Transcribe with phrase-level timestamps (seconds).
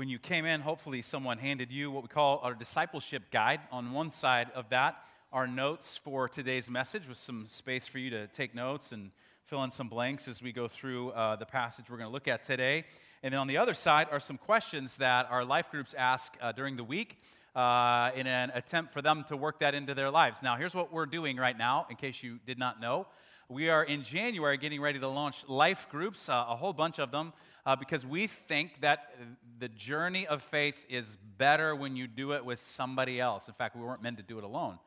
[0.00, 3.60] When you came in, hopefully someone handed you what we call our discipleship guide.
[3.70, 4.96] On one side of that
[5.30, 9.10] are notes for today's message with some space for you to take notes and
[9.44, 12.28] fill in some blanks as we go through uh, the passage we're going to look
[12.28, 12.86] at today.
[13.22, 16.52] And then on the other side are some questions that our life groups ask uh,
[16.52, 17.18] during the week
[17.54, 20.40] uh, in an attempt for them to work that into their lives.
[20.42, 23.06] Now, here's what we're doing right now, in case you did not know.
[23.50, 27.10] We are in January getting ready to launch life groups, uh, a whole bunch of
[27.10, 27.32] them,
[27.66, 29.12] uh, because we think that
[29.58, 33.48] the journey of faith is better when you do it with somebody else.
[33.48, 34.78] In fact, we weren't meant to do it alone.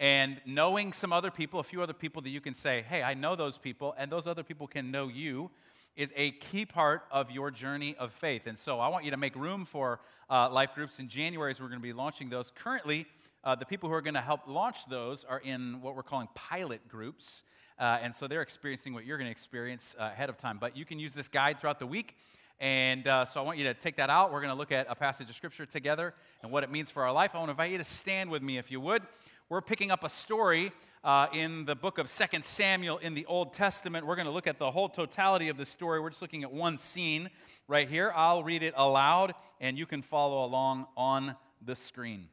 [0.00, 3.14] And knowing some other people, a few other people that you can say, hey, I
[3.14, 5.48] know those people, and those other people can know you,
[5.94, 8.48] is a key part of your journey of faith.
[8.48, 10.98] And so I want you to make room for uh, life groups.
[10.98, 12.50] In January, as we're going to be launching those.
[12.56, 13.06] Currently,
[13.44, 16.26] uh, the people who are going to help launch those are in what we're calling
[16.34, 17.44] pilot groups.
[17.80, 20.58] Uh, and so they're experiencing what you're going to experience uh, ahead of time.
[20.60, 22.14] But you can use this guide throughout the week.
[22.60, 24.30] And uh, so I want you to take that out.
[24.30, 27.02] We're going to look at a passage of Scripture together and what it means for
[27.02, 27.30] our life.
[27.32, 29.02] I want to invite you to stand with me, if you would.
[29.48, 33.54] We're picking up a story uh, in the book of Second Samuel in the Old
[33.54, 34.04] Testament.
[34.04, 36.00] We're going to look at the whole totality of the story.
[36.00, 37.30] We're just looking at one scene
[37.66, 38.12] right here.
[38.14, 42.28] I'll read it aloud, and you can follow along on the screen.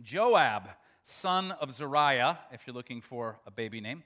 [0.00, 0.70] Joab,
[1.02, 4.02] son of Zeruiah, if you're looking for a baby name,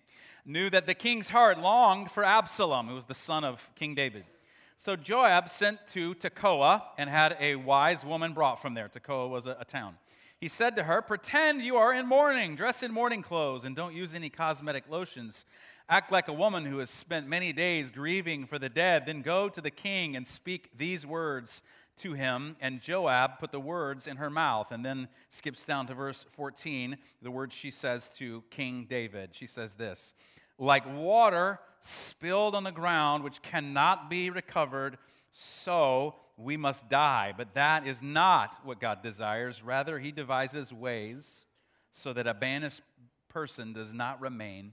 [0.46, 4.24] knew that the king's heart longed for Absalom, who was the son of King David.
[4.78, 8.88] So Joab sent to Tekoa and had a wise woman brought from there.
[8.88, 9.96] Tekoa was a, a town.
[10.38, 13.94] He said to her, Pretend you are in mourning, dress in mourning clothes, and don't
[13.94, 15.46] use any cosmetic lotions.
[15.88, 19.06] Act like a woman who has spent many days grieving for the dead.
[19.06, 21.62] Then go to the king and speak these words
[21.98, 22.56] to him.
[22.60, 26.98] And Joab put the words in her mouth and then skips down to verse 14,
[27.22, 29.30] the words she says to King David.
[29.32, 30.12] She says this
[30.58, 34.98] like water spilled on the ground, which cannot be recovered,
[35.30, 37.32] so we must die.
[37.36, 39.62] But that is not what God desires.
[39.62, 41.46] Rather, He devises ways
[41.92, 42.82] so that a banished
[43.28, 44.72] person does not remain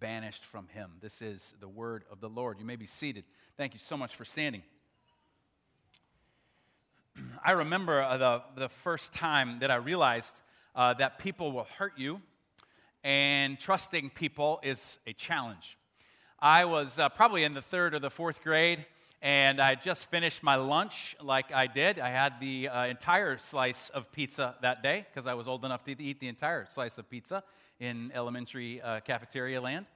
[0.00, 0.92] banished from Him.
[1.00, 2.58] This is the word of the Lord.
[2.58, 3.24] You may be seated.
[3.56, 4.62] Thank you so much for standing.
[7.44, 10.34] I remember uh, the, the first time that I realized
[10.74, 12.20] uh, that people will hurt you
[13.08, 15.78] and trusting people is a challenge.
[16.38, 18.84] I was uh, probably in the third or the fourth grade,
[19.22, 21.98] and I just finished my lunch like I did.
[21.98, 25.84] I had the uh, entire slice of pizza that day because I was old enough
[25.84, 27.42] to eat the entire slice of pizza
[27.80, 29.86] in elementary uh, cafeteria land.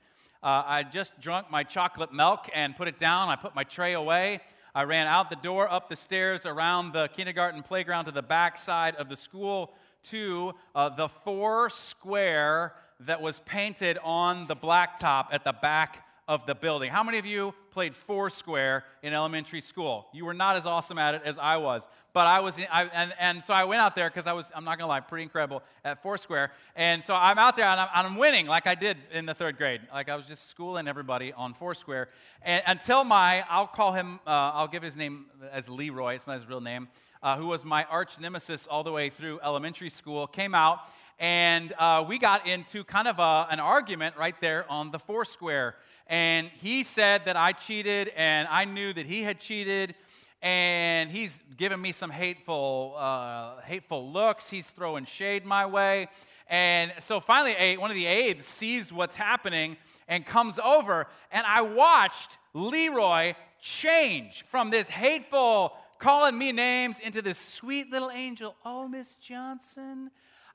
[0.43, 3.29] Uh, I just drunk my chocolate milk and put it down.
[3.29, 4.41] I put my tray away.
[4.75, 8.57] I ran out the door, up the stairs, around the kindergarten playground to the back
[8.57, 9.75] side of the school
[10.05, 12.73] to uh, the four square
[13.07, 16.91] that was painted on the blacktop at the back of the building.
[16.91, 20.07] How many of you played Foursquare in elementary school?
[20.15, 23.13] You were not as awesome at it as I was, but I was, I, and,
[23.19, 25.63] and so I went out there because I was, I'm not gonna lie, pretty incredible
[25.85, 26.53] at Foursquare.
[26.77, 29.59] And so I'm out there and I'm, I'm, winning like I did in the third
[29.59, 29.81] grade.
[29.93, 32.09] Like I was just schooling everybody on Foursquare.
[32.43, 36.39] And until my, I'll call him, uh, I'll give his name as Leroy, it's not
[36.39, 36.89] his real name,
[37.23, 40.81] uh, who was my arch nemesis all the way through elementary school, came out
[41.19, 45.77] and uh, we got into kind of a, an argument right there on the Foursquare.
[46.07, 49.95] And he said that I cheated, and I knew that he had cheated.
[50.43, 54.51] And he's giving me some hateful, uh, hateful looks.
[54.51, 56.09] He's throwing shade my way.
[56.49, 59.77] And so finally, a, one of the aides sees what's happening
[60.09, 61.07] and comes over.
[61.31, 68.11] And I watched Leroy change from this hateful, calling me names into this sweet little
[68.11, 68.57] angel.
[68.65, 70.11] Oh, Miss Johnson,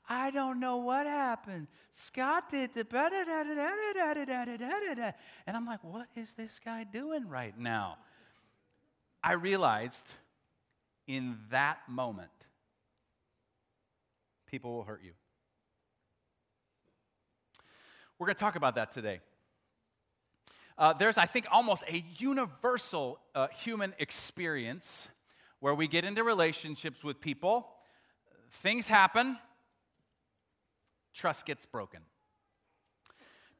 [0.08, 1.66] I don't know what happened.
[1.90, 2.86] Scott did the
[5.46, 7.98] and I'm like, what is this guy doing right now?
[9.22, 10.14] I realized
[11.06, 12.30] in that moment,
[14.46, 15.12] people will hurt you.
[18.18, 19.20] We're going to talk about that today.
[20.78, 25.08] Uh, there's, I think, almost a universal uh, human experience
[25.60, 27.68] where we get into relationships with people,
[28.50, 29.38] things happen,
[31.14, 32.00] trust gets broken.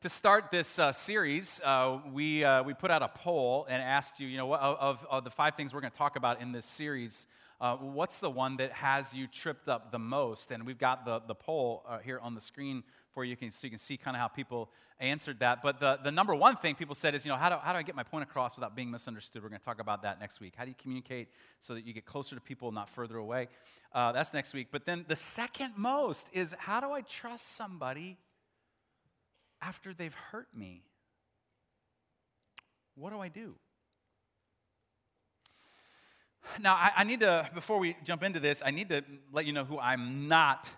[0.03, 4.21] To start this uh, series, uh, we, uh, we put out a poll and asked
[4.21, 6.67] you, you know, of, of the five things we're going to talk about in this
[6.67, 7.27] series,
[7.61, 10.53] uh, what's the one that has you tripped up the most?
[10.53, 12.85] And we've got the, the poll uh, here on the screen
[13.19, 14.71] for you, can, so you can see kind of how people
[15.01, 15.61] answered that.
[15.61, 17.79] But the, the number one thing people said is, you know, how do, how do
[17.81, 19.43] I get my point across without being misunderstood?
[19.43, 20.53] We're going to talk about that next week.
[20.57, 21.27] How do you communicate
[21.59, 23.49] so that you get closer to people, not further away?
[23.93, 24.69] Uh, that's next week.
[24.71, 28.19] But then the second most is, how do I trust somebody
[29.61, 30.85] after they've hurt me?
[32.95, 33.57] What do I do?
[36.61, 39.53] Now, I, I, need to, before we jump into this, I need to let you
[39.53, 40.71] know who I'm not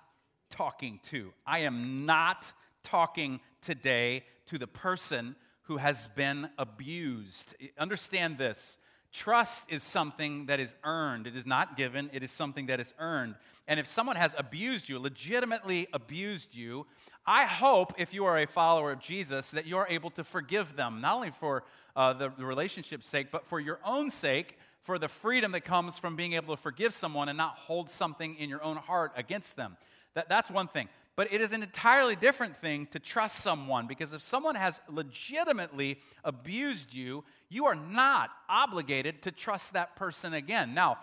[0.51, 1.33] talking to.
[1.47, 2.53] I am not
[2.83, 7.55] talking today to the person who has been abused.
[7.79, 8.79] Understand this
[9.13, 12.95] trust is something that is earned, it is not given, it is something that is
[12.99, 13.35] earned.
[13.67, 16.87] And if someone has abused you, legitimately abused you,
[17.27, 20.77] I hope if you are a follower of Jesus that you are able to forgive
[20.77, 21.65] them, not only for
[21.95, 25.99] uh, the, the relationship's sake, but for your own sake for the freedom that comes
[25.99, 29.57] from being able to forgive someone and not hold something in your own heart against
[29.57, 29.77] them.
[30.15, 30.89] That, that's one thing.
[31.17, 36.01] But it is an entirely different thing to trust someone because if someone has legitimately
[36.25, 40.73] abused you, you are not obligated to trust that person again.
[40.73, 40.99] Now,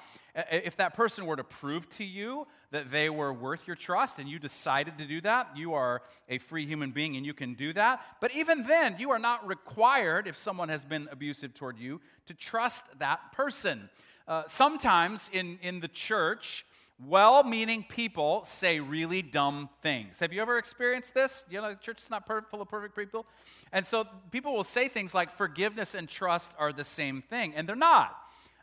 [0.52, 4.28] if that person were to prove to you that they were worth your trust and
[4.28, 7.74] you decided to do that, you are a free human being and you can do
[7.74, 8.02] that.
[8.20, 12.34] But even then, you are not required, if someone has been abusive toward you, to
[12.34, 13.90] trust that person.
[14.28, 16.66] Uh, sometimes in, in the church,
[17.06, 20.20] well meaning people say really dumb things.
[20.20, 21.46] Have you ever experienced this?
[21.50, 23.26] You know, the church is not perfect, full of perfect people.
[23.72, 27.68] And so people will say things like forgiveness and trust are the same thing, and
[27.68, 28.18] they're not.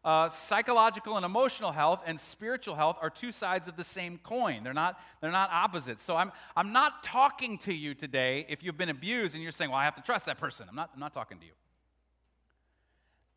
[0.05, 4.63] Uh, psychological and emotional health and spiritual health are two sides of the same coin.
[4.63, 6.03] They're not, they're not opposites.
[6.03, 9.71] So I'm, I'm not talking to you today if you've been abused and you're saying,
[9.71, 10.67] well, I have to trust that person.
[10.69, 11.53] I'm not, I'm not talking to you.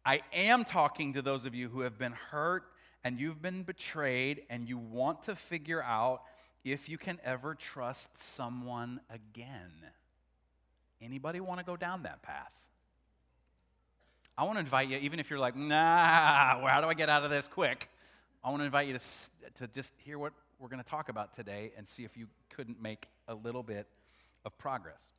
[0.06, 2.66] I am talking to those of you who have been hurt
[3.08, 6.24] and you've been betrayed and you want to figure out
[6.66, 9.72] if you can ever trust someone again.
[11.02, 12.54] Anybody want to go down that path?
[14.38, 17.24] I want to invite you, even if you're like, nah, how do I get out
[17.24, 17.90] of this quick?
[18.44, 19.00] I want to invite you to,
[19.56, 22.82] to just hear what we're going to talk about today and see if you couldn't
[22.82, 23.88] make a little bit
[24.44, 25.14] of progress.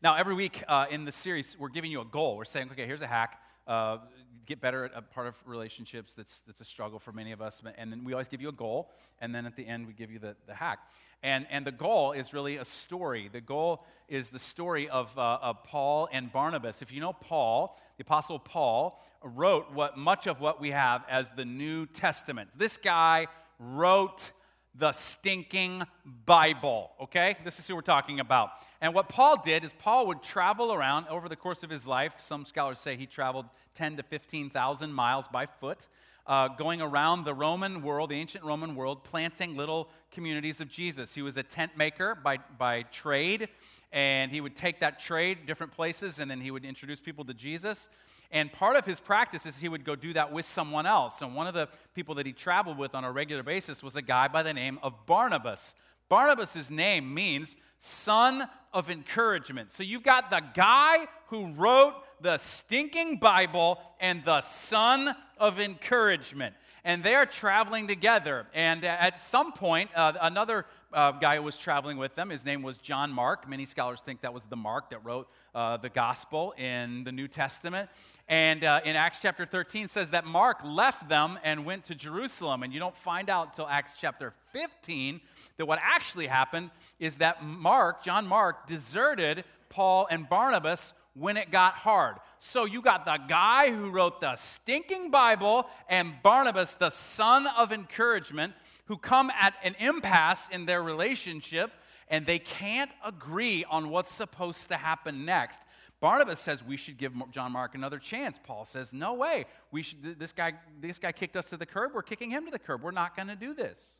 [0.00, 2.36] Now, every week uh, in the series, we're giving you a goal.
[2.36, 3.98] We're saying, okay, here's a hack uh,
[4.46, 7.62] get better at a part of relationships that's, that's a struggle for many of us.
[7.76, 10.10] And then we always give you a goal, and then at the end, we give
[10.10, 10.78] you the, the hack.
[11.22, 13.28] And, and the goal is really a story.
[13.30, 16.80] The goal is the story of, uh, of Paul and Barnabas.
[16.80, 21.32] If you know Paul, the Apostle Paul wrote what much of what we have as
[21.32, 22.50] the New Testament.
[22.56, 23.26] This guy
[23.58, 24.30] wrote
[24.78, 25.82] the stinking
[26.24, 27.36] Bible, okay?
[27.44, 28.50] This is who we're talking about.
[28.80, 32.14] And what Paul did is Paul would travel around over the course of his life.
[32.18, 35.88] Some scholars say he traveled 10 to 15,000 miles by foot,
[36.26, 41.12] uh, going around the Roman world, the ancient Roman world, planting little communities of Jesus.
[41.12, 43.48] He was a tent maker by, by trade,
[43.92, 47.34] and he would take that trade different places, and then he would introduce people to
[47.34, 47.88] Jesus.
[48.30, 51.22] And part of his practice is he would go do that with someone else.
[51.22, 54.02] And one of the people that he traveled with on a regular basis was a
[54.02, 55.74] guy by the name of Barnabas.
[56.08, 59.72] Barnabas' name means son of encouragement.
[59.72, 66.54] So you've got the guy who wrote the stinking Bible and the son of encouragement.
[66.84, 68.46] And they are traveling together.
[68.54, 72.62] And at some point, uh, another uh, guy who was traveling with them, his name
[72.62, 73.48] was John Mark.
[73.48, 77.28] Many scholars think that was the Mark that wrote uh, the gospel in the New
[77.28, 77.90] Testament.
[78.26, 82.62] And uh, in Acts chapter 13 says that Mark left them and went to Jerusalem.
[82.62, 85.20] And you don't find out until Acts chapter 15
[85.56, 91.50] that what actually happened is that Mark, John Mark, deserted Paul and Barnabas when it
[91.50, 92.16] got hard.
[92.38, 97.72] So you got the guy who wrote the stinking Bible and Barnabas, the son of
[97.72, 98.54] encouragement,
[98.86, 101.72] who come at an impasse in their relationship
[102.08, 105.62] and they can't agree on what's supposed to happen next.
[106.00, 108.38] Barnabas says we should give John Mark another chance.
[108.42, 109.46] Paul says, no way.
[109.72, 111.90] We should, this, guy, this guy kicked us to the curb.
[111.94, 112.82] We're kicking him to the curb.
[112.82, 113.98] We're not going to do this.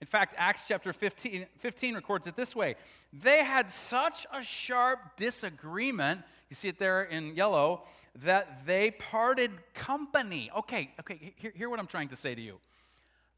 [0.00, 2.76] In fact, Acts chapter 15, 15 records it this way
[3.12, 7.82] They had such a sharp disagreement, you see it there in yellow,
[8.22, 10.50] that they parted company.
[10.56, 12.58] Okay, okay, hear, hear what I'm trying to say to you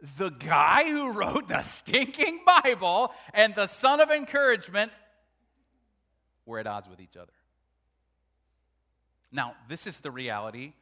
[0.01, 4.93] the guy who wrote the stinking Bible and the son of encouragement
[6.47, 7.33] were at odds with each other.
[9.33, 10.73] Now, this is the reality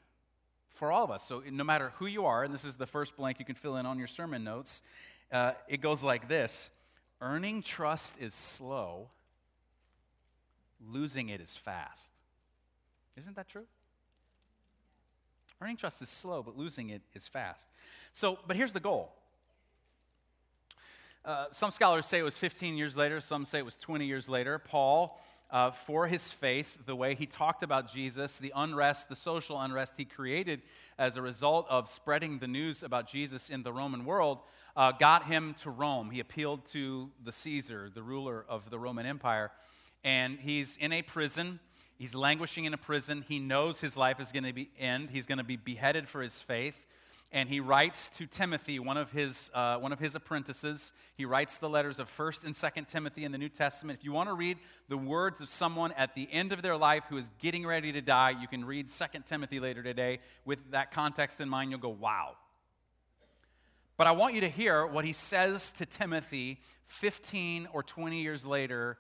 [0.69, 1.23] for all of us.
[1.25, 3.77] So, no matter who you are, and this is the first blank you can fill
[3.77, 4.83] in on your sermon notes,
[5.33, 6.71] uh, it goes like this
[7.21, 9.09] Earning trust is slow,
[10.93, 12.13] losing it is fast.
[13.17, 13.65] Isn't that true?
[15.61, 17.71] Earning trust is slow, but losing it is fast.
[18.13, 19.13] So, but here's the goal.
[21.25, 24.29] Uh, some scholars say it was 15 years later, some say it was 20 years
[24.29, 24.59] later.
[24.59, 25.19] Paul,
[25.51, 29.95] uh, for his faith, the way he talked about Jesus, the unrest, the social unrest
[29.97, 30.61] he created
[30.99, 34.39] as a result of spreading the news about Jesus in the Roman world,
[34.77, 36.11] uh, got him to Rome.
[36.11, 39.51] He appealed to the Caesar, the ruler of the Roman Empire,
[40.05, 41.61] and he's in a prison
[41.99, 43.25] He's languishing in a prison.
[43.27, 45.11] He knows his life is going to be end.
[45.11, 46.87] He's going to be beheaded for his faith.
[47.33, 50.93] and he writes to Timothy, one of his, uh, one of his apprentices.
[51.17, 53.99] He writes the letters of 1st and 2nd Timothy in the New Testament.
[53.99, 57.03] If you want to read the words of someone at the end of their life
[57.09, 60.21] who is getting ready to die, you can read 2nd Timothy later today.
[60.45, 62.37] With that context in mind, you'll go, wow.
[63.97, 68.45] But I want you to hear what he says to Timothy 15 or 20 years
[68.45, 68.99] later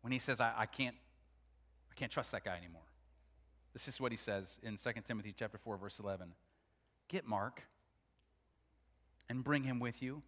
[0.00, 0.96] when he says, I, I can't,
[1.90, 2.82] I can't trust that guy anymore.
[3.72, 6.32] This is what he says in 2 Timothy chapter 4, verse 11.
[7.08, 7.62] Get Mark
[9.28, 10.22] and bring him with you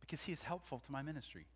[0.00, 1.46] because he is helpful to my ministry.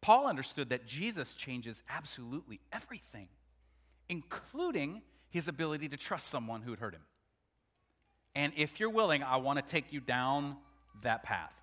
[0.00, 3.28] Paul understood that Jesus changes absolutely everything,
[4.08, 5.02] including
[5.34, 7.02] his ability to trust someone who had hurt him.
[8.36, 10.56] And if you're willing, I want to take you down
[11.02, 11.60] that path.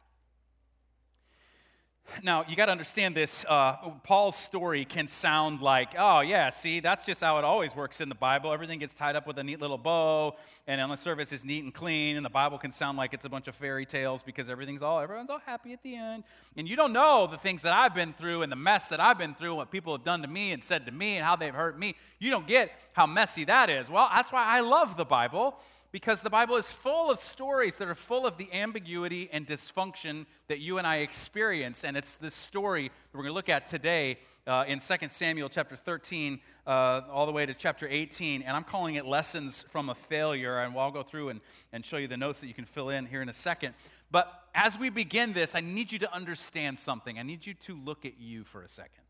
[2.23, 3.45] Now, you got to understand this.
[3.47, 8.01] Uh, Paul's story can sound like, oh, yeah, see, that's just how it always works
[8.01, 8.51] in the Bible.
[8.51, 10.35] Everything gets tied up with a neat little bow,
[10.67, 13.29] and the surface is neat and clean, and the Bible can sound like it's a
[13.29, 16.23] bunch of fairy tales because everything's all, everyone's all happy at the end.
[16.57, 19.17] And you don't know the things that I've been through and the mess that I've
[19.17, 21.53] been through, what people have done to me and said to me, and how they've
[21.53, 21.95] hurt me.
[22.19, 23.89] You don't get how messy that is.
[23.89, 25.55] Well, that's why I love the Bible
[25.91, 30.25] because the Bible is full of stories that are full of the ambiguity and dysfunction
[30.47, 31.83] that you and I experience.
[31.83, 34.17] And it's this story that we're going to look at today
[34.47, 36.69] uh, in 2 Samuel chapter 13 uh,
[37.11, 38.41] all the way to chapter 18.
[38.41, 40.59] And I'm calling it Lessons from a Failure.
[40.59, 41.41] And I'll go through and,
[41.73, 43.73] and show you the notes that you can fill in here in a second.
[44.11, 47.19] But as we begin this, I need you to understand something.
[47.19, 49.03] I need you to look at you for a second.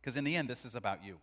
[0.00, 1.18] Because in the end, this is about you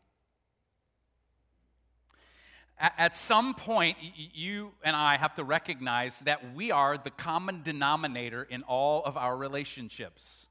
[2.77, 8.43] at some point, you and I have to recognize that we are the common denominator
[8.43, 10.47] in all of our relationships.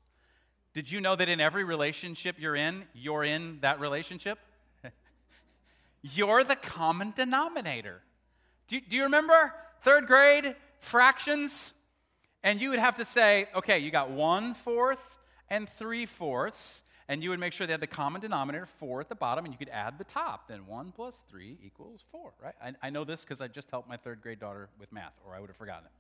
[0.72, 4.38] Did you know that in every relationship you're in, you're in that relationship?
[6.02, 8.00] you're the common denominator.
[8.68, 9.52] Do, do you remember
[9.82, 11.74] third grade fractions?
[12.42, 15.18] And you would have to say, okay, you got one fourth
[15.50, 19.08] and three fourths and you would make sure they had the common denominator, 4 at
[19.08, 20.49] the bottom, and you could add the top.
[20.49, 22.54] Then 1 plus 3 equals 4, right?
[22.62, 25.34] I, I know this because I just helped my third grade daughter with math, or
[25.34, 25.92] I would have forgotten it.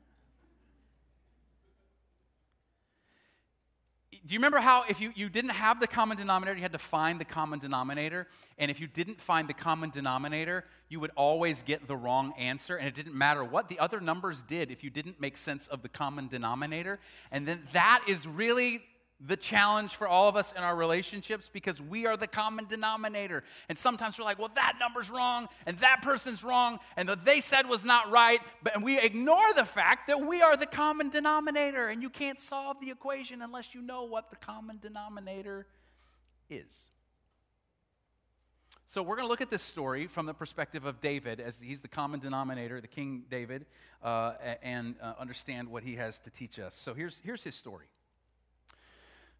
[4.26, 6.78] Do you remember how if you, you didn't have the common denominator, you had to
[6.78, 8.26] find the common denominator?
[8.58, 12.76] And if you didn't find the common denominator, you would always get the wrong answer.
[12.76, 15.82] And it didn't matter what the other numbers did if you didn't make sense of
[15.82, 17.00] the common denominator.
[17.30, 18.82] And then that is really
[19.26, 23.42] the challenge for all of us in our relationships because we are the common denominator.
[23.68, 27.40] And sometimes we're like, well, that number's wrong, and that person's wrong, and what they
[27.40, 28.40] said was not right.
[28.62, 32.40] But and we ignore the fact that we are the common denominator, and you can't
[32.40, 35.66] solve the equation unless you know what the common denominator
[36.50, 36.90] is.
[38.86, 41.80] So we're going to look at this story from the perspective of David, as he's
[41.80, 43.66] the common denominator, the King David,
[44.02, 46.74] uh, and uh, understand what he has to teach us.
[46.74, 47.86] So here's, here's his story.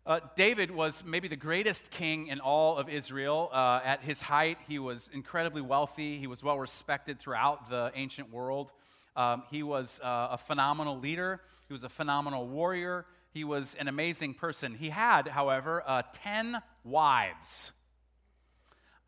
[0.07, 3.49] Uh, David was maybe the greatest king in all of Israel.
[3.51, 6.19] Uh, at his height, he was incredibly wealthy.
[6.19, 8.71] He was well respected throughout the ancient world.
[9.17, 13.07] Um, he was uh, a phenomenal leader, he was a phenomenal warrior.
[13.33, 14.75] He was an amazing person.
[14.75, 17.73] He had, however, uh, 10 wives.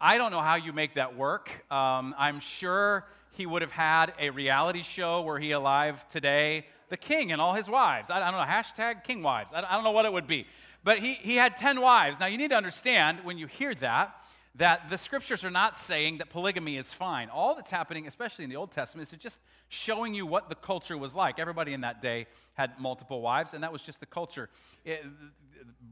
[0.01, 1.49] I don't know how you make that work.
[1.71, 6.97] Um, I'm sure he would have had a reality show where he alive today, the
[6.97, 8.11] king and all his wives.
[8.11, 9.53] I, I don't know, hashtag king wives.
[9.55, 10.47] I, I don't know what it would be.
[10.87, 12.21] But he, he had 10 wives.
[12.21, 14.23] Now, you need to understand when you hear that,
[14.55, 17.29] that the scriptures are not saying that polygamy is fine.
[17.29, 20.97] All that's happening, especially in the Old Testament, is just showing you what the culture
[20.97, 21.41] was like.
[21.41, 24.49] Everybody in that day had multiple wives, and that was just the culture.
[24.85, 25.05] It,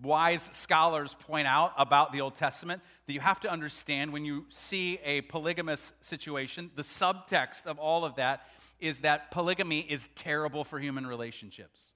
[0.01, 4.47] wise scholars point out about the Old Testament that you have to understand when you
[4.49, 8.47] see a polygamous situation, the subtext of all of that
[8.79, 11.95] is that polygamy is terrible for human relationships.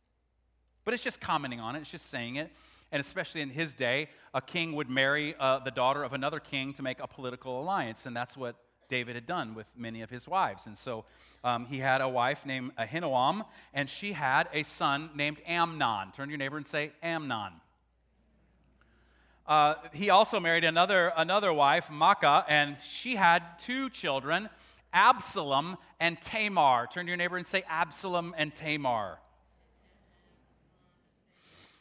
[0.85, 2.50] But it's just commenting on it, it's just saying it.
[2.90, 6.73] And especially in his day, a king would marry uh, the daughter of another king
[6.75, 8.07] to make a political alliance.
[8.07, 8.57] And that's what
[8.88, 10.66] David had done with many of his wives.
[10.66, 11.04] And so
[11.45, 16.12] um, he had a wife named Ahinoam, and she had a son named Amnon.
[16.12, 17.52] Turn to your neighbor and say, Amnon.
[19.47, 24.50] Uh, he also married another, another wife, Maacah, and she had two children,
[24.92, 26.87] Absalom and Tamar.
[26.87, 29.18] Turn to your neighbor and say, Absalom and Tamar.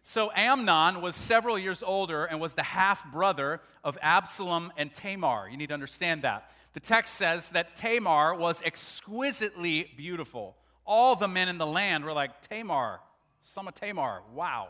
[0.07, 5.49] So Amnon was several years older and was the half brother of Absalom and Tamar.
[5.49, 6.49] You need to understand that.
[6.71, 10.55] The text says that Tamar was exquisitely beautiful.
[10.85, 13.01] All the men in the land were like, Tamar,
[13.41, 14.69] some of Tamar, wow.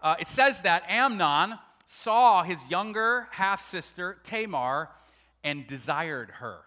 [0.00, 4.88] Uh, it says that Amnon saw his younger half sister, Tamar,
[5.44, 6.60] and desired her.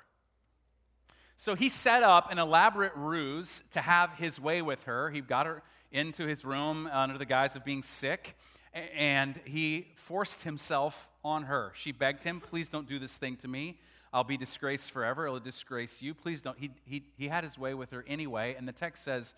[1.35, 5.09] So he set up an elaborate ruse to have his way with her.
[5.09, 8.35] He got her into his room uh, under the guise of being sick,
[8.73, 11.71] and he forced himself on her.
[11.75, 13.79] She begged him, Please don't do this thing to me.
[14.11, 15.27] I'll be disgraced forever.
[15.27, 16.13] It'll disgrace you.
[16.13, 16.57] Please don't.
[16.57, 18.55] He, he, he had his way with her anyway.
[18.57, 19.35] And the text says,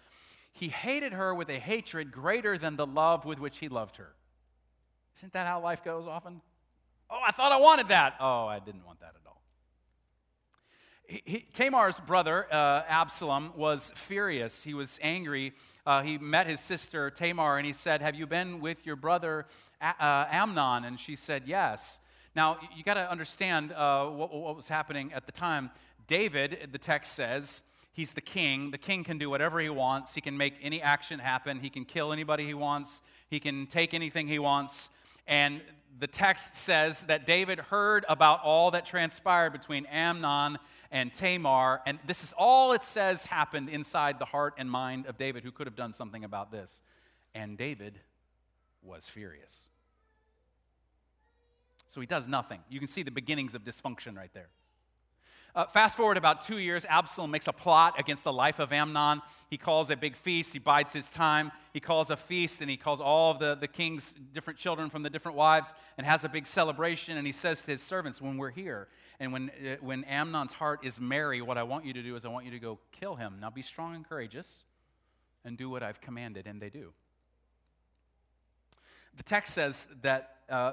[0.54, 4.14] He hated her with a hatred greater than the love with which he loved her.
[5.18, 6.42] Isn't that how life goes often?
[7.10, 8.16] Oh, I thought I wanted that.
[8.20, 9.41] Oh, I didn't want that at all.
[11.12, 14.64] He, Tamar's brother, uh, Absalom, was furious.
[14.64, 15.52] He was angry.
[15.86, 19.46] Uh, he met his sister, Tamar, and he said, Have you been with your brother,
[19.82, 20.86] uh, Amnon?
[20.86, 22.00] And she said, Yes.
[22.34, 25.72] Now, you got to understand uh, what, what was happening at the time.
[26.08, 28.72] David, the text says, he's the king.
[28.72, 30.16] The king can do whatever he wants.
[30.16, 31.60] He can make any action happen.
[31.60, 33.02] He can kill anybody he wants.
[33.30, 34.90] He can take anything he wants.
[35.28, 35.62] And
[36.00, 40.58] the text says that David heard about all that transpired between Amnon
[40.92, 41.82] and Tamar.
[41.86, 45.52] And this is all it says happened inside the heart and mind of David, who
[45.52, 46.82] could have done something about this.
[47.34, 48.00] And David
[48.84, 49.70] was furious.
[51.88, 52.60] So he does nothing.
[52.70, 54.50] You can see the beginnings of dysfunction right there.
[55.54, 59.22] Uh, fast forward about two years, Absalom makes a plot against the life of Amnon.
[59.50, 60.54] He calls a big feast.
[60.54, 61.52] He bides his time.
[61.74, 65.04] He calls a feast and he calls all of the, the king's different children from
[65.04, 67.18] the different wives and has a big celebration.
[67.18, 68.88] And he says to his servants, When we're here
[69.22, 72.26] and when, uh, when Amnon's heart is merry, what I want you to do is
[72.26, 73.38] I want you to go kill him.
[73.40, 74.64] Now be strong and courageous
[75.46, 76.48] and do what I've commanded.
[76.48, 76.92] And they do.
[79.16, 80.72] The text says that uh,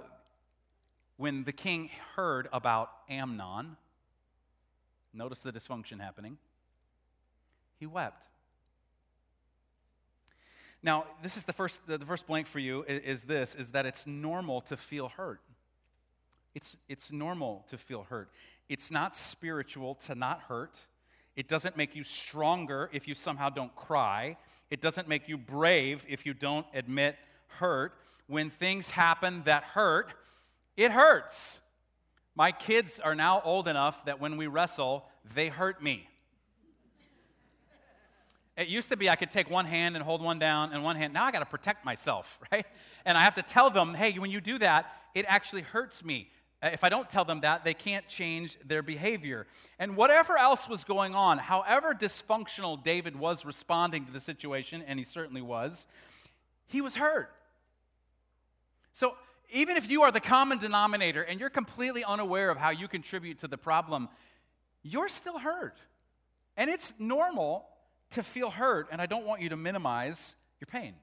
[1.19, 3.77] when the king heard about Amnon,
[5.13, 6.39] notice the dysfunction happening,
[7.79, 8.29] he wept.
[10.83, 14.07] Now, this is the first, the first blank for you is, this, is that it's
[14.07, 15.43] normal to feel hurt.
[16.59, 18.31] It's, it's normal to feel hurt.
[18.69, 20.77] It's not spiritual to not hurt.
[21.37, 24.37] It doesn't make you stronger if you somehow don't cry.
[24.69, 27.15] It doesn't make you brave if you don't admit
[27.47, 27.93] hurt.
[28.27, 30.13] When things happen that hurt,
[30.77, 31.61] it hurts.
[32.35, 36.09] My kids are now old enough that when we wrestle, they hurt me.
[38.57, 40.97] It used to be I could take one hand and hold one down and one
[40.97, 41.13] hand.
[41.13, 42.67] Now I got to protect myself, right?
[43.05, 46.31] And I have to tell them, hey, when you do that, it actually hurts me.
[46.63, 49.47] If I don't tell them that, they can't change their behavior.
[49.79, 54.99] And whatever else was going on, however dysfunctional David was responding to the situation, and
[54.99, 55.87] he certainly was,
[56.67, 57.33] he was hurt.
[58.93, 59.15] So
[59.51, 63.39] even if you are the common denominator and you're completely unaware of how you contribute
[63.39, 64.09] to the problem,
[64.83, 65.79] you're still hurt.
[66.57, 67.67] And it's normal
[68.11, 70.95] to feel hurt, and I don't want you to minimize your pain.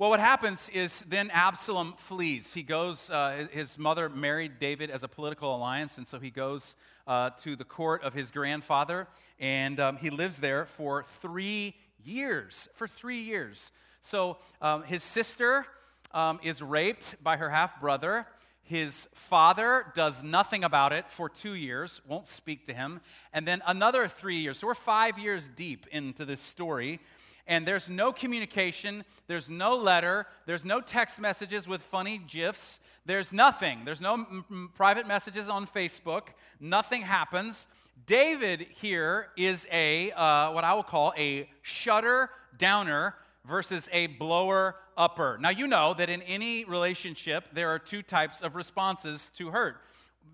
[0.00, 2.54] Well, what happens is then Absalom flees.
[2.54, 6.76] He goes, uh, his mother married David as a political alliance, and so he goes
[7.08, 9.08] uh, to the court of his grandfather,
[9.40, 12.68] and um, he lives there for three years.
[12.74, 13.72] For three years.
[14.00, 15.66] So um, his sister
[16.14, 18.24] um, is raped by her half brother.
[18.62, 23.00] His father does nothing about it for two years, won't speak to him.
[23.32, 24.60] And then another three years.
[24.60, 27.00] So we're five years deep into this story.
[27.48, 33.32] And there's no communication, there's no letter, there's no text messages with funny GIFs, there's
[33.32, 33.86] nothing.
[33.86, 36.28] There's no m- m- private messages on Facebook,
[36.60, 37.66] nothing happens.
[38.06, 43.14] David here is a, uh, what I will call a shutter downer
[43.46, 45.38] versus a blower upper.
[45.40, 49.78] Now, you know that in any relationship, there are two types of responses to hurt.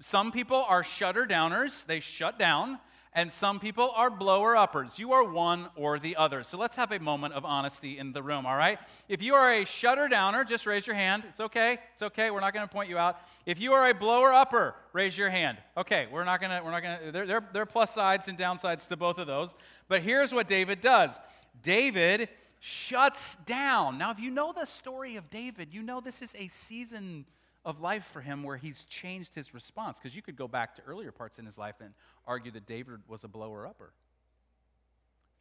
[0.00, 2.80] Some people are shutter downers, they shut down,
[3.14, 4.98] and some people are blower uppers.
[4.98, 6.42] You are one or the other.
[6.42, 8.78] So let's have a moment of honesty in the room, all right?
[9.08, 11.22] If you are a shutter downer, just raise your hand.
[11.28, 11.78] It's okay.
[11.92, 12.30] It's okay.
[12.30, 13.20] We're not going to point you out.
[13.46, 15.58] If you are a blower upper, raise your hand.
[15.76, 18.26] Okay, we're not going to, we're not going to, there, there, there are plus sides
[18.26, 19.54] and downsides to both of those.
[19.86, 21.20] But here's what David does
[21.62, 23.98] David shuts down.
[23.98, 27.26] Now, if you know the story of David, you know this is a season
[27.64, 29.98] of life for him where he's changed his response.
[29.98, 31.94] Because you could go back to earlier parts in his life and
[32.26, 33.92] argue that David was a blower upper.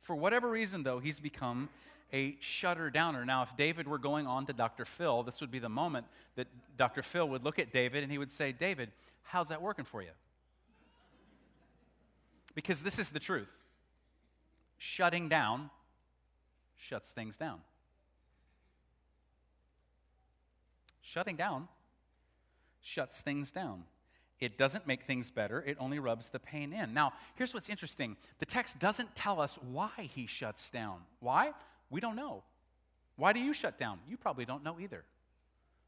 [0.01, 1.69] For whatever reason, though, he's become
[2.11, 3.25] a shutter downer.
[3.25, 4.85] Now, if David were going on to Dr.
[4.85, 6.05] Phil, this would be the moment
[6.35, 7.01] that Dr.
[7.01, 8.91] Phil would look at David and he would say, David,
[9.23, 10.09] how's that working for you?
[12.55, 13.49] Because this is the truth.
[14.77, 15.69] Shutting down
[16.77, 17.61] shuts things down.
[21.01, 21.67] Shutting down
[22.83, 23.85] shuts things down.
[24.39, 26.93] It doesn't make things better, it only rubs the pain in.
[26.93, 30.99] Now, here's what's interesting the text doesn't tell us why he shuts down.
[31.19, 31.53] Why?
[31.89, 32.43] We don't know.
[33.15, 33.99] Why do you shut down?
[34.07, 35.05] You probably don't know either.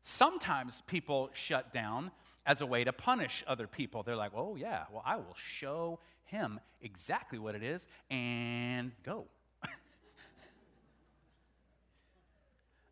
[0.04, 2.12] Sometimes people shut down
[2.46, 4.04] as a way to punish other people.
[4.04, 9.26] They're like, oh, yeah, well, I will show him exactly what it is and go.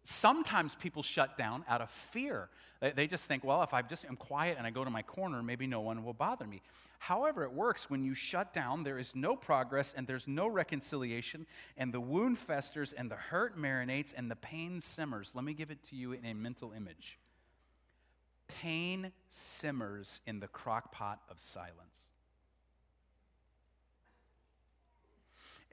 [0.03, 2.49] Sometimes people shut down out of fear.
[2.81, 5.41] They just think, well, if I just am quiet and I go to my corner,
[5.41, 6.61] maybe no one will bother me.
[6.99, 11.45] However, it works when you shut down, there is no progress and there's no reconciliation,
[11.77, 15.33] and the wound festers and the hurt marinates and the pain simmers.
[15.33, 17.19] Let me give it to you in a mental image.
[18.47, 22.09] Pain simmers in the crock pot of silence.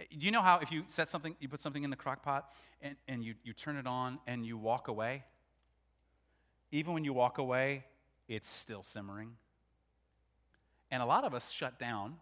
[0.09, 2.97] You know how if you set something, you put something in the crock pot and,
[3.09, 5.25] and you, you turn it on and you walk away?
[6.73, 7.85] Even when you walk away,
[8.29, 9.33] it's still simmering.
[10.91, 12.17] And a lot of us shut down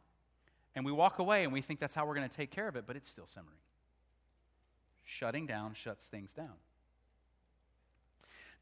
[0.74, 2.76] and we walk away and we think that's how we're going to take care of
[2.76, 3.58] it, but it's still simmering.
[5.04, 6.54] Shutting down shuts things down.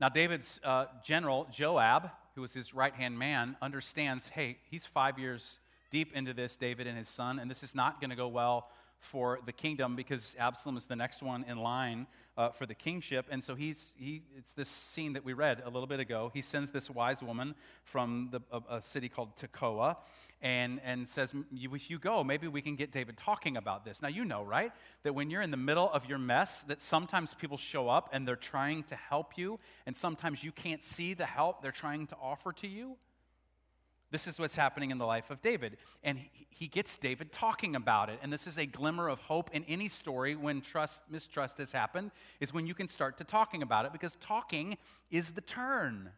[0.00, 5.18] Now, David's uh, general, Joab, who was his right hand man, understands hey, he's five
[5.18, 5.58] years
[5.90, 8.68] deep into this, David and his son, and this is not going to go well
[9.00, 12.06] for the kingdom because Absalom is the next one in line
[12.36, 13.26] uh, for the kingship.
[13.30, 16.30] And so he's, he, it's this scene that we read a little bit ago.
[16.34, 17.54] He sends this wise woman
[17.84, 19.96] from the, a, a city called Tekoa
[20.42, 24.02] and, and says, If you go, maybe we can get David talking about this.
[24.02, 24.72] Now, you know, right?
[25.02, 28.28] That when you're in the middle of your mess, that sometimes people show up and
[28.28, 32.16] they're trying to help you, and sometimes you can't see the help they're trying to
[32.20, 32.96] offer to you.
[34.10, 35.76] This is what's happening in the life of David.
[36.04, 38.18] And he gets David talking about it.
[38.22, 42.12] And this is a glimmer of hope in any story when trust, mistrust has happened,
[42.40, 44.78] is when you can start to talking about it because talking
[45.10, 46.10] is the turn.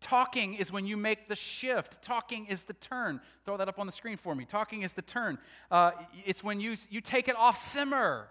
[0.00, 2.00] Talking is when you make the shift.
[2.00, 3.20] Talking is the turn.
[3.44, 4.44] Throw that up on the screen for me.
[4.44, 5.36] Talking is the turn.
[5.70, 5.90] Uh,
[6.24, 8.28] it's when you, you take it off simmer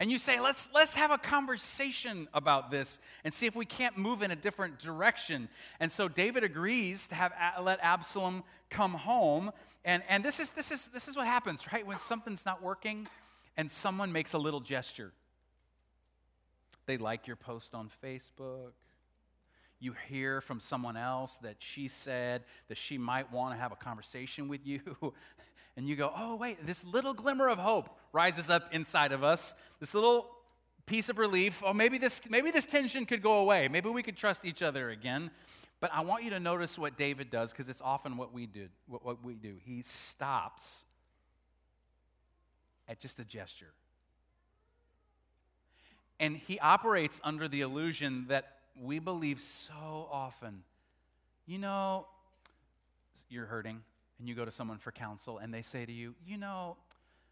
[0.00, 3.98] and you say, let's, let's have a conversation about this and see if we can't
[3.98, 5.48] move in a different direction.
[5.80, 9.50] And so David agrees to have, let Absalom come home.
[9.84, 11.84] And, and this, is, this, is, this is what happens, right?
[11.84, 13.08] When something's not working
[13.56, 15.12] and someone makes a little gesture.
[16.86, 18.72] They like your post on Facebook.
[19.80, 23.76] You hear from someone else that she said that she might want to have a
[23.76, 24.80] conversation with you.
[25.78, 29.54] and you go, oh, wait, this little glimmer of hope rises up inside of us,
[29.78, 30.28] this little
[30.86, 31.62] piece of relief.
[31.64, 33.68] Oh, maybe this, maybe this tension could go away.
[33.68, 35.30] Maybe we could trust each other again.
[35.78, 38.66] But I want you to notice what David does because it's often what we do.
[38.88, 39.54] What, what we do.
[39.64, 40.84] He stops
[42.88, 43.70] at just a gesture.
[46.18, 50.64] And he operates under the illusion that we believe so often.
[51.46, 52.08] You know,
[53.28, 53.82] you're hurting
[54.18, 56.76] and you go to someone for counsel and they say to you, you know,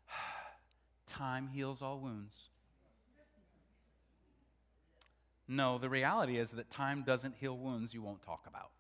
[1.06, 2.34] time heals all wounds.
[5.48, 8.70] No, the reality is that time doesn't heal wounds you won't talk about.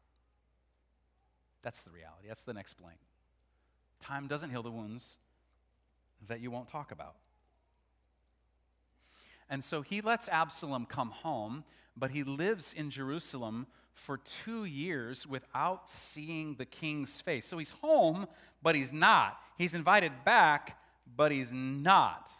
[1.62, 2.28] That's the reality.
[2.28, 2.98] That's the next blank.
[4.00, 5.18] Time doesn't heal the wounds
[6.28, 7.14] that you won't talk about.
[9.48, 11.64] And so he lets Absalom come home,
[11.96, 17.46] but he lives in Jerusalem for two years without seeing the king's face.
[17.46, 18.26] So he's home,
[18.62, 19.38] but he's not.
[19.56, 20.78] He's invited back,
[21.16, 22.30] but he's not.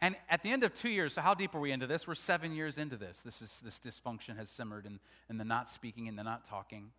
[0.00, 2.08] And at the end of two years, so how deep are we into this?
[2.08, 3.20] We're seven years into this.
[3.20, 4.98] This, is, this dysfunction has simmered and,
[5.28, 6.90] and the not speaking and the not talking.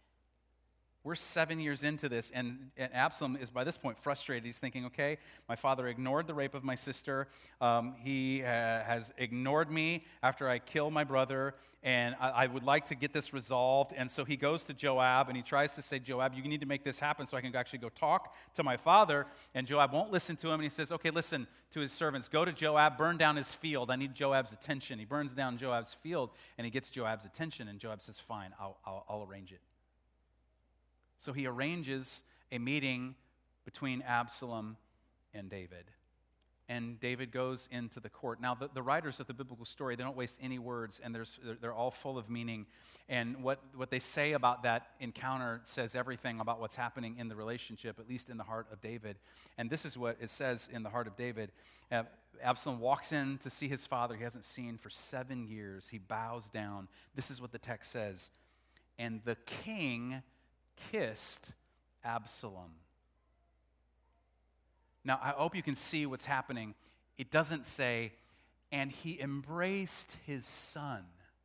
[1.06, 4.46] We're seven years into this, and, and, Absalom is by this point frustrated.
[4.46, 5.18] He's thinking, okay,
[5.50, 7.28] my father ignored the rape of my sister.
[7.60, 12.64] Um, he uh, has ignored me after I kill my brother, and I, I, would
[12.64, 13.92] like to get this resolved.
[13.98, 16.66] And so he goes to Joab and he tries to say, Joab, you need to
[16.66, 19.26] make this happen so I can actually go talk to my father.
[19.54, 22.30] And Joab won't listen to him, and he says, okay, listen to his servants.
[22.30, 23.92] Go to Joab, burn down his field.
[23.92, 25.00] I need Joab's attention.
[25.00, 28.78] He burns down Joab's field, and he gets Joab's attention, and Joab says, fine, I'll,
[28.86, 29.60] I'll, I'll arrange it.
[31.24, 33.16] So he arranges a meeting
[33.64, 34.76] between Absalom
[35.34, 35.86] and David.
[36.68, 38.42] And David goes into the court.
[38.42, 41.26] Now, the, the writers of the biblical story, they don't waste any words, and they're,
[41.62, 42.66] they're all full of meaning.
[43.08, 47.38] And what, what they say about that encounter says everything about what's happening in the
[47.38, 49.16] relationship, at least in the heart of David.
[49.58, 51.54] And this is what it says in the heart of David.
[51.90, 52.04] Uh,
[52.44, 55.88] Absalom walks in to see his father, he hasn't seen for seven years.
[55.88, 56.90] He bows down.
[57.16, 58.30] This is what the text says.
[59.00, 60.22] And the king
[60.92, 61.52] kissed
[62.04, 62.72] Absalom.
[65.06, 66.76] Now, I hope you can see what's happening.
[67.18, 68.14] It doesn't say,
[68.72, 71.04] and he embraced his son.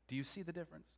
[0.09, 0.89] Do you see the difference?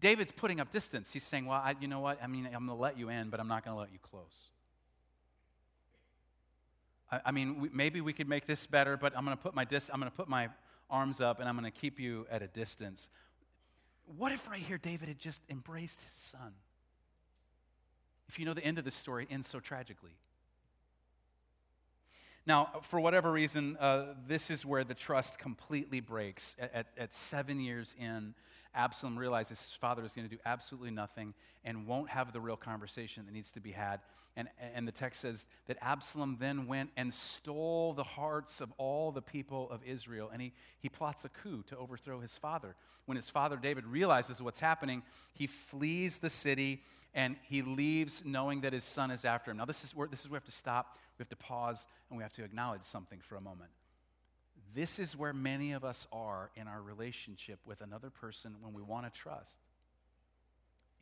[0.00, 1.12] David's putting up distance.
[1.12, 2.22] He's saying, Well, I, you know what?
[2.22, 3.98] I mean, I'm going to let you in, but I'm not going to let you
[4.02, 4.50] close.
[7.10, 9.54] I, I mean, we, maybe we could make this better, but I'm going to put
[9.54, 10.48] my dis- I'm going to put my
[10.90, 13.08] arms up and I'm going to keep you at a distance.
[14.16, 16.52] What if right here David had just embraced his son?
[18.28, 20.12] If you know the end of this story, it ends so tragically.
[22.44, 26.56] Now, for whatever reason, uh, this is where the trust completely breaks.
[26.58, 28.34] At, at, at, seven years in,
[28.74, 32.56] Absalom realizes his father is going to do absolutely nothing and won't have the real
[32.56, 34.00] conversation that needs to be had.
[34.34, 39.12] And, and the text says that Absalom then went and stole the hearts of all
[39.12, 40.30] the people of Israel.
[40.32, 42.74] And he, he plots a coup to overthrow his father.
[43.04, 45.02] When his father David realizes what's happening,
[45.34, 46.82] he flees the city
[47.14, 49.58] and he leaves knowing that his son is after him.
[49.58, 51.86] Now, this is where, this is where we have to stop, we have to pause,
[52.08, 53.70] and we have to acknowledge something for a moment.
[54.74, 58.82] This is where many of us are in our relationship with another person when we
[58.82, 59.56] want to trust.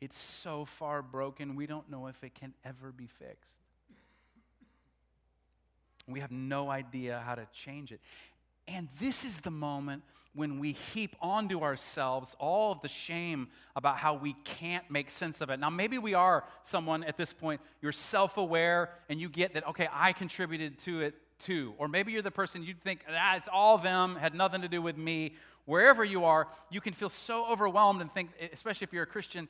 [0.01, 3.57] It's so far broken, we don't know if it can ever be fixed.
[6.07, 8.01] We have no idea how to change it.
[8.67, 10.03] And this is the moment
[10.33, 15.41] when we heap onto ourselves all of the shame about how we can't make sense
[15.41, 15.59] of it.
[15.59, 19.67] Now, maybe we are someone at this point, you're self aware and you get that,
[19.69, 21.73] okay, I contributed to it too.
[21.77, 24.81] Or maybe you're the person you'd think, ah, it's all them, had nothing to do
[24.81, 25.35] with me.
[25.65, 29.47] Wherever you are, you can feel so overwhelmed and think, especially if you're a Christian,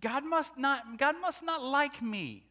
[0.00, 2.44] God must not, God must not like me.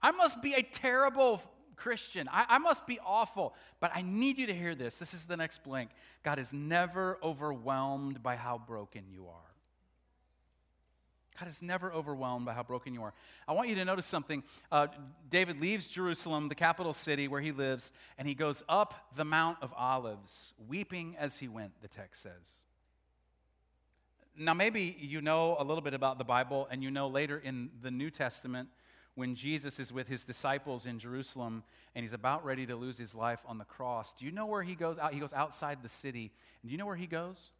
[0.00, 1.42] I must be a terrible
[1.76, 2.28] Christian.
[2.30, 4.98] I, I, must be awful, but I need you to hear this.
[4.98, 5.90] This is the next blank.
[6.22, 9.51] God is never overwhelmed by how broken you are.
[11.38, 13.14] God is never overwhelmed by how broken you are.
[13.48, 14.42] I want you to notice something.
[14.70, 14.88] Uh,
[15.30, 19.58] David leaves Jerusalem, the capital city where he lives, and he goes up the Mount
[19.62, 22.56] of Olives, weeping as he went, the text says.
[24.36, 27.70] Now, maybe you know a little bit about the Bible, and you know later in
[27.82, 28.68] the New Testament
[29.14, 31.62] when Jesus is with his disciples in Jerusalem
[31.94, 34.14] and he's about ready to lose his life on the cross.
[34.14, 35.12] Do you know where he goes out?
[35.12, 36.32] He goes outside the city.
[36.62, 37.50] And do you know where he goes?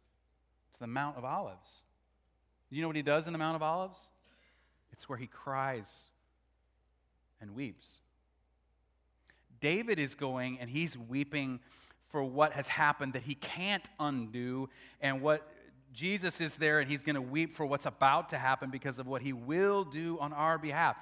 [0.73, 1.83] To the Mount of Olives.
[2.73, 3.99] You know what he does in the Mount of Olives?
[4.91, 6.05] It's where he cries
[7.41, 7.99] and weeps.
[9.59, 11.59] David is going and he's weeping
[12.09, 14.69] for what has happened that he can't undo
[15.01, 15.47] and what
[15.93, 19.07] Jesus is there and he's going to weep for what's about to happen because of
[19.07, 20.97] what he will do on our behalf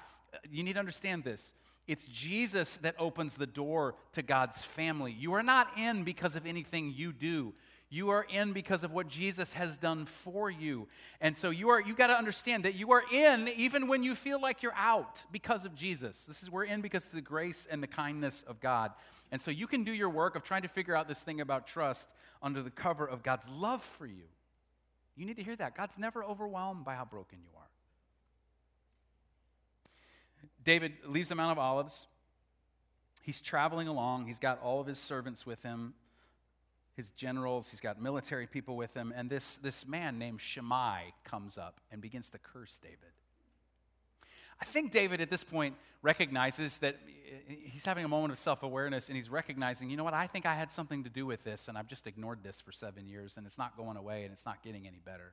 [0.50, 1.54] you need to understand this.
[1.88, 5.12] It's Jesus that opens the door to God's family.
[5.12, 7.54] You are not in because of anything you do.
[7.92, 10.88] You are in because of what Jesus has done for you.
[11.20, 14.14] And so you are you got to understand that you are in even when you
[14.14, 16.24] feel like you're out because of Jesus.
[16.24, 18.92] This is we're in because of the grace and the kindness of God.
[19.30, 21.66] And so you can do your work of trying to figure out this thing about
[21.66, 24.24] trust under the cover of God's love for you.
[25.14, 25.76] You need to hear that.
[25.76, 27.68] God's never overwhelmed by how broken you are.
[30.64, 32.06] David leaves the Mount of Olives.
[33.20, 34.28] He's traveling along.
[34.28, 35.92] He's got all of his servants with him,
[36.94, 37.70] his generals.
[37.70, 39.12] He's got military people with him.
[39.14, 42.98] And this, this man named Shimei comes up and begins to curse David.
[44.60, 46.96] I think David at this point recognizes that
[47.48, 50.46] he's having a moment of self awareness and he's recognizing, you know what, I think
[50.46, 53.36] I had something to do with this and I've just ignored this for seven years
[53.36, 55.32] and it's not going away and it's not getting any better.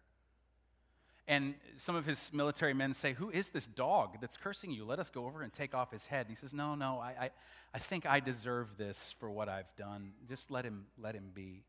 [1.29, 4.83] And some of his military men say, Who is this dog that's cursing you?
[4.83, 6.21] Let us go over and take off his head.
[6.21, 7.29] And he says, No, no, I, I,
[7.71, 10.13] I think I deserve this for what I've done.
[10.27, 11.63] Just let him, let him be.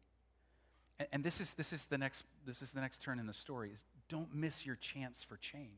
[0.99, 3.35] And, and this, is, this, is the next, this is the next turn in the
[3.35, 5.69] story is don't miss your chance for change.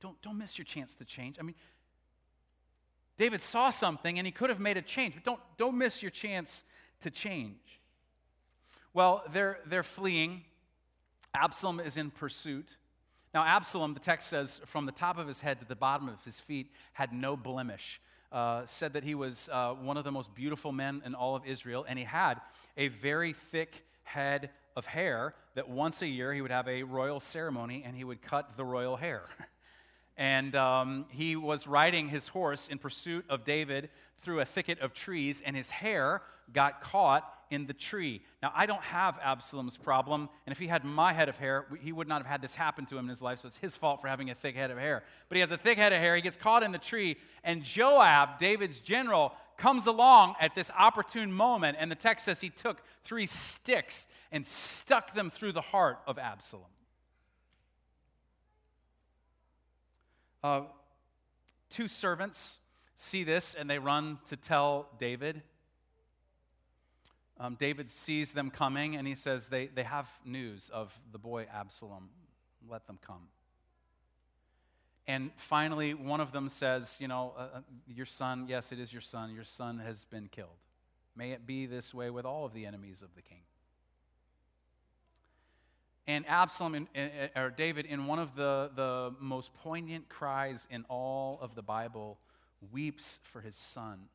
[0.00, 1.36] Don't, don't miss your chance to change.
[1.38, 1.56] I mean,
[3.18, 6.10] David saw something and he could have made a change, but don't, don't miss your
[6.10, 6.64] chance
[7.02, 7.80] to change.
[8.94, 10.44] Well, they're, they're fleeing
[11.34, 12.76] Absalom is in pursuit.
[13.32, 16.24] Now, Absalom, the text says, from the top of his head to the bottom of
[16.24, 18.00] his feet, had no blemish.
[18.30, 21.46] Uh, said that he was uh, one of the most beautiful men in all of
[21.46, 22.40] Israel, and he had
[22.76, 27.20] a very thick head of hair that once a year he would have a royal
[27.20, 29.22] ceremony and he would cut the royal hair.
[30.16, 34.94] and um, he was riding his horse in pursuit of David through a thicket of
[34.94, 38.22] trees, and his hair got caught in the tree.
[38.42, 41.92] Now, I don't have Absalom's problem, and if he had my head of hair, he
[41.92, 44.00] would not have had this happen to him in his life, so it's his fault
[44.00, 45.04] for having a thick head of hair.
[45.28, 47.62] But he has a thick head of hair, he gets caught in the tree, and
[47.62, 52.82] Joab, David's general, comes along at this opportune moment, and the text says he took
[53.04, 56.64] three sticks and stuck them through the heart of Absalom.
[60.42, 60.62] Uh,
[61.70, 62.58] two servants
[62.96, 65.42] see this and they run to tell David.
[67.38, 71.46] Um, David sees them coming and he says, they, they have news of the boy
[71.52, 72.10] Absalom.
[72.68, 73.28] Let them come.
[75.06, 78.92] And finally, one of them says, You know, uh, uh, your son, yes, it is
[78.92, 80.48] your son, your son has been killed.
[81.16, 83.42] May it be this way with all of the enemies of the king.
[86.06, 90.84] And Absalom, in, in, or David, in one of the, the most poignant cries in
[90.88, 92.18] all of the Bible,
[92.72, 94.08] weeps for his son.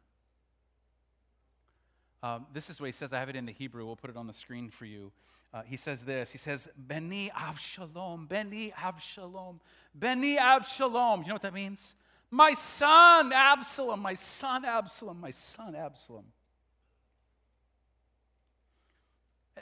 [2.22, 3.14] Um, this is what he says.
[3.14, 3.86] I have it in the Hebrew.
[3.86, 5.12] We'll put it on the screen for you.
[5.54, 6.32] Uh, he says this.
[6.32, 9.60] He says, Beni Avshalom, Beni Avshalom,
[9.96, 11.22] Beni Avshalom.
[11.22, 11.96] You know what that means?
[12.30, 16.26] My son Absalom, my son Absalom, my son Absalom.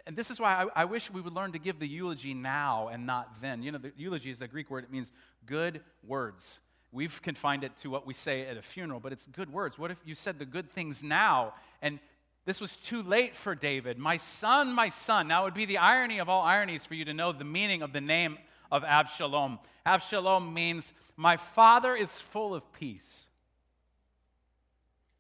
[0.06, 2.90] And this is why I, I, wish we would learn to give the eulogy now
[2.90, 3.64] and not then.
[3.64, 5.12] You know, the eulogy is a Greek word, it means
[5.46, 6.62] good words.
[6.92, 9.78] We've confined it to what we say at a funeral, but it's good words.
[9.78, 12.00] What if you said the good things now and
[12.48, 13.98] this was too late for David.
[13.98, 15.28] My son, my son.
[15.28, 17.82] Now, it would be the irony of all ironies for you to know the meaning
[17.82, 18.38] of the name
[18.72, 19.60] of Absalom.
[19.86, 23.28] Absalom means, My father is full of peace.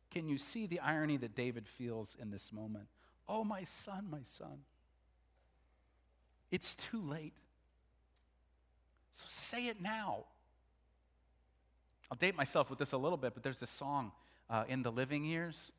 [0.09, 2.85] Can you see the irony that David feels in this moment?
[3.27, 4.59] Oh, my son, my son.
[6.49, 7.33] It's too late.
[9.11, 10.23] So say it now.
[12.09, 14.13] I'll date myself with this a little bit, but there's this song
[14.49, 15.73] uh, in the living years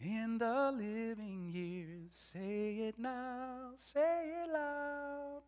[0.00, 4.00] in the living years, say it now, say
[4.44, 5.42] it loud.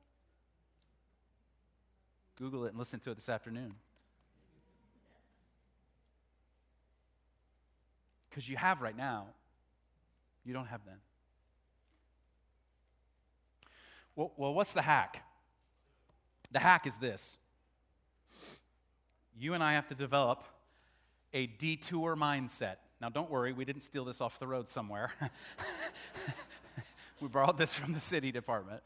[2.36, 3.74] Google it and listen to it this afternoon.
[8.28, 9.26] Because you have right now,
[10.44, 10.96] you don't have then.
[14.16, 15.22] Well, well, what's the hack?
[16.50, 17.38] The hack is this
[19.38, 20.44] you and I have to develop
[21.32, 22.76] a detour mindset.
[23.02, 25.10] Now, don't worry, we didn't steal this off the road somewhere.
[27.20, 28.80] we borrowed this from the city department.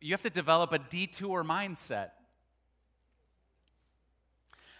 [0.00, 2.10] You have to develop a detour mindset.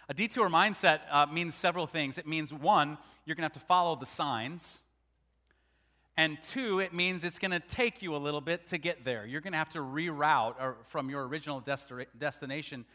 [0.07, 2.17] A detour mindset uh, means several things.
[2.17, 4.81] It means one, you're going to have to follow the signs.
[6.15, 9.25] And two, it means it's going to take you a little bit to get there.
[9.25, 11.61] You're going to have to reroute from your original
[12.17, 12.85] destination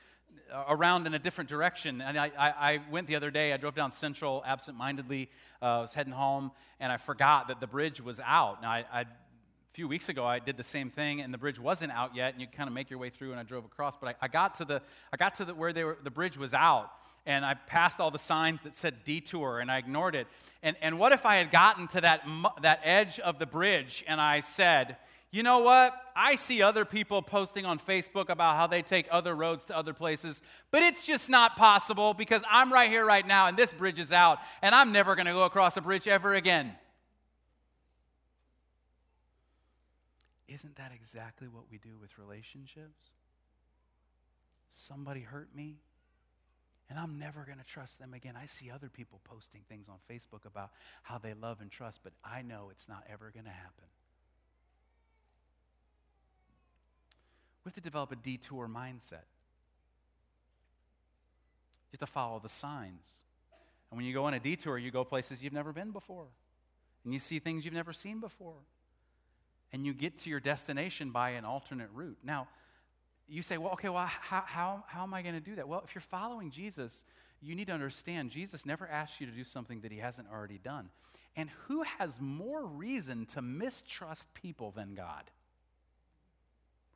[0.69, 2.01] around in a different direction.
[2.01, 5.31] And I, I, I, went the other day, I drove down Central absentmindedly.
[5.61, 8.63] Uh, I was heading home, and I forgot that the bridge was out.
[8.63, 9.07] Now, I, I, a
[9.73, 12.41] few weeks ago, I did the same thing, and the bridge wasn't out yet, and
[12.41, 13.97] you kind of make your way through, and I drove across.
[13.97, 16.39] But I, I got to, the, I got to the, where they were, the bridge
[16.39, 16.91] was out,
[17.27, 20.27] and I passed all the signs that said detour, and I ignored it.
[20.63, 22.23] And, and what if I had gotten to that,
[22.63, 24.97] that edge of the bridge, and I said,
[25.31, 25.95] you know what?
[26.17, 29.93] I see other people posting on Facebook about how they take other roads to other
[29.93, 33.99] places, but it's just not possible because I'm right here right now and this bridge
[33.99, 36.75] is out and I'm never going to go across a bridge ever again.
[40.49, 43.11] Isn't that exactly what we do with relationships?
[44.71, 45.77] Somebody hurt me,
[46.89, 48.35] and I'm never going to trust them again.
[48.41, 50.71] I see other people posting things on Facebook about
[51.03, 53.85] how they love and trust, but I know it's not ever going to happen.
[57.69, 59.27] We have to develop a detour mindset.
[61.91, 63.07] You have to follow the signs.
[63.91, 66.29] And when you go on a detour, you go places you've never been before.
[67.05, 68.55] And you see things you've never seen before.
[69.71, 72.17] And you get to your destination by an alternate route.
[72.25, 72.49] Now,
[73.29, 75.69] you say, well, okay, well, how, how, how am I going to do that?
[75.69, 77.05] Well, if you're following Jesus,
[77.43, 80.57] you need to understand Jesus never asked you to do something that he hasn't already
[80.57, 80.89] done.
[81.37, 85.25] And who has more reason to mistrust people than God?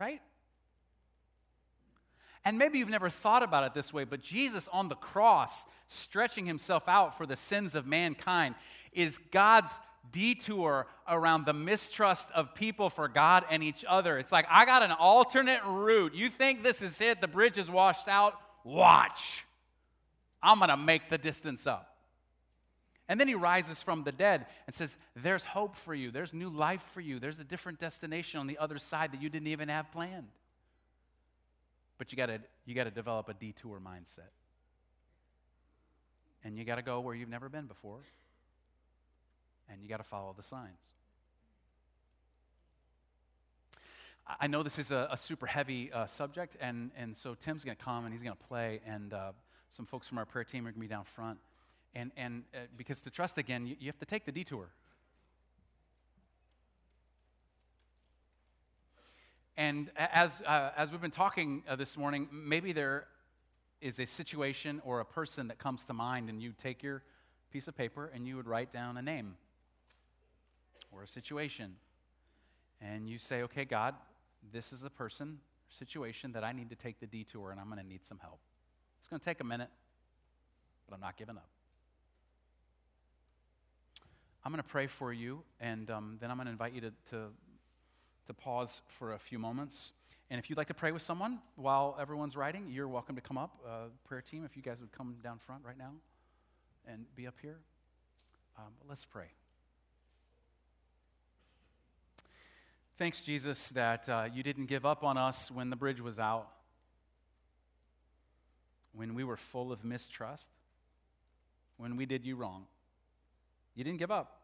[0.00, 0.22] Right?
[2.44, 6.46] And maybe you've never thought about it this way, but Jesus on the cross, stretching
[6.46, 8.56] himself out for the sins of mankind,
[8.92, 9.78] is God's
[10.10, 14.18] detour around the mistrust of people for God and each other.
[14.18, 16.14] It's like, I got an alternate route.
[16.14, 17.20] You think this is it?
[17.20, 18.34] The bridge is washed out?
[18.64, 19.44] Watch.
[20.42, 21.88] I'm going to make the distance up.
[23.08, 26.10] And then he rises from the dead and says, There's hope for you.
[26.10, 27.18] There's new life for you.
[27.18, 30.28] There's a different destination on the other side that you didn't even have planned.
[32.02, 34.32] But you got to you got to develop a detour mindset.
[36.42, 38.00] And you got to go where you've never been before.
[39.70, 40.96] And you got to follow the signs.
[44.40, 47.76] I know this is a, a super heavy uh, subject, and, and so Tim's going
[47.76, 49.30] to come and he's going to play, and uh,
[49.68, 51.38] some folks from our prayer team are going to be down front.
[51.94, 54.70] And, and uh, because to trust again, you, you have to take the detour.
[59.56, 63.06] And as, uh, as we've been talking uh, this morning, maybe there
[63.80, 67.02] is a situation or a person that comes to mind, and you take your
[67.50, 69.36] piece of paper and you would write down a name
[70.90, 71.76] or a situation.
[72.80, 73.94] And you say, okay, God,
[74.52, 75.38] this is a person,
[75.68, 78.40] situation that I need to take the detour and I'm going to need some help.
[78.98, 79.68] It's going to take a minute,
[80.88, 81.48] but I'm not giving up.
[84.44, 86.92] I'm going to pray for you, and um, then I'm going to invite you to,
[87.10, 87.16] to,
[88.26, 89.92] to pause for a few moments.
[90.30, 93.36] And if you'd like to pray with someone while everyone's writing, you're welcome to come
[93.36, 93.60] up.
[93.66, 95.92] Uh, prayer team, if you guys would come down front right now
[96.86, 97.58] and be up here.
[98.56, 99.26] Um, let's pray.
[102.96, 106.48] Thanks, Jesus, that uh, you didn't give up on us when the bridge was out,
[108.94, 110.50] when we were full of mistrust,
[111.78, 112.66] when we did you wrong.
[113.74, 114.42] You didn't give up.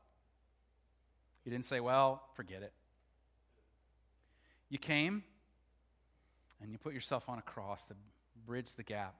[1.45, 2.72] You didn't say, well, forget it.
[4.70, 5.22] You came
[6.60, 7.94] and you put yourself on a cross to
[8.46, 9.14] bridge the gap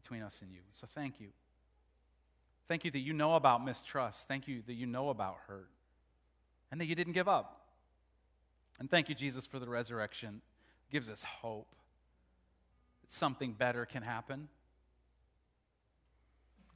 [0.00, 0.60] between us and you.
[0.72, 1.28] So thank you.
[2.68, 4.28] Thank you that you know about mistrust.
[4.28, 5.68] Thank you that you know about hurt.
[6.70, 7.60] And that you didn't give up.
[8.80, 10.40] And thank you, Jesus, for the resurrection.
[10.88, 11.68] It gives us hope
[13.02, 14.48] that something better can happen.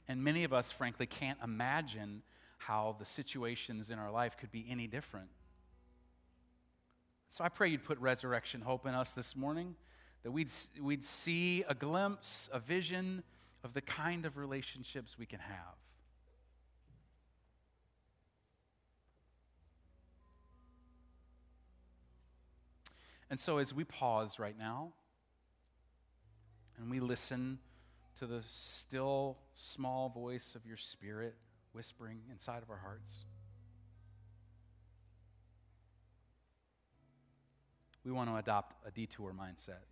[0.07, 2.21] And many of us, frankly, can't imagine
[2.57, 5.29] how the situations in our life could be any different.
[7.29, 9.75] So I pray you'd put resurrection hope in us this morning
[10.23, 10.49] that we'd,
[10.81, 13.23] we'd see a glimpse, a vision
[13.63, 15.75] of the kind of relationships we can have.
[23.29, 24.93] And so, as we pause right now
[26.79, 27.59] and we listen
[28.17, 31.35] to the still small voice of your spirit
[31.73, 33.25] whispering inside of our hearts,
[38.09, 39.85] we want to adopt a detour mindset.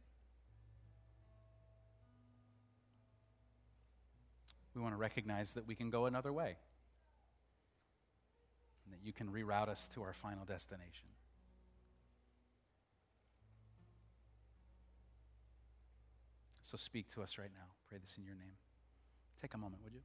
[4.74, 6.55] we want to recognize that we can go another way
[8.86, 11.07] and that you can reroute us to our final destination.
[16.61, 17.72] So speak to us right now.
[17.89, 18.57] Pray this in your name.
[19.41, 20.01] Take a moment, would you?